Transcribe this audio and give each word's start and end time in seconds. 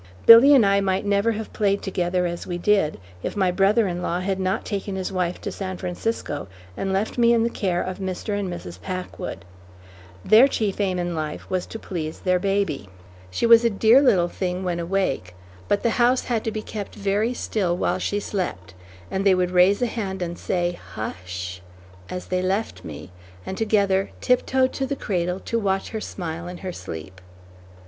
Billy 0.25 0.51
and 0.55 0.65
I 0.65 0.81
might 0.81 1.05
never 1.05 1.33
have 1.33 1.53
played 1.53 1.83
together 1.83 2.25
as 2.25 2.47
we 2.47 2.57
did, 2.57 2.99
if 3.21 3.37
my 3.37 3.51
brother 3.51 3.87
in 3.87 4.01
law 4.01 4.19
had 4.19 4.39
not 4.39 4.65
taken 4.65 4.95
his 4.95 5.11
wife 5.11 5.39
to 5.41 5.51
San 5.51 5.77
Francisco 5.77 6.47
and 6.75 6.91
left 6.91 7.19
me 7.19 7.33
in 7.33 7.43
the 7.43 7.51
care 7.51 7.83
of 7.83 7.99
Mr. 7.99 8.35
and 8.39 8.49
Mrs. 8.51 8.81
Packwood. 8.81 9.45
Their 10.25 10.47
chief 10.47 10.79
aim 10.81 10.97
in 10.97 11.13
life 11.13 11.47
was 11.51 11.67
to 11.67 11.77
please 11.77 12.21
their 12.21 12.39
baby. 12.39 12.89
She 13.29 13.45
was 13.45 13.63
a 13.63 13.69
dear 13.69 14.01
little 14.01 14.27
thing 14.27 14.63
when 14.63 14.79
awake, 14.79 15.35
but 15.67 15.83
the 15.83 15.91
house 16.01 16.23
had 16.25 16.43
to 16.45 16.51
be 16.51 16.63
kept 16.63 16.95
very 16.95 17.35
still 17.35 17.77
while 17.77 17.99
she 17.99 18.19
slept, 18.19 18.73
and 19.11 19.23
they 19.23 19.35
would 19.35 19.51
raise 19.51 19.83
a 19.83 19.85
hand 19.85 20.23
and 20.23 20.35
say, 20.35 20.79
"Hu 20.95 21.11
sh!" 21.27 21.59
as 22.09 22.25
they 22.29 22.41
left 22.41 22.83
me, 22.83 23.11
and 23.45 23.55
together 23.55 24.09
tip 24.19 24.47
toed 24.47 24.73
to 24.73 24.87
the 24.87 24.95
cradle 24.95 25.39
to 25.41 25.59
watch 25.59 25.89
her 25.89 26.01
smile 26.01 26.47
in 26.47 26.57
her 26.65 26.71
sleep. 26.73 27.21